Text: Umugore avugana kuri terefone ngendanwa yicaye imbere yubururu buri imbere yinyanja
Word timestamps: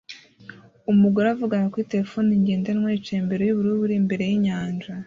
Umugore 0.91 1.25
avugana 1.35 1.67
kuri 1.71 1.89
terefone 1.93 2.29
ngendanwa 2.41 2.87
yicaye 2.93 3.19
imbere 3.23 3.41
yubururu 3.43 3.81
buri 3.81 3.95
imbere 4.01 4.23
yinyanja 4.29 4.89